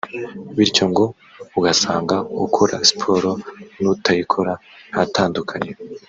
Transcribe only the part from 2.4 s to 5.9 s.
ukora siporo n’utayikora nta tandukaniro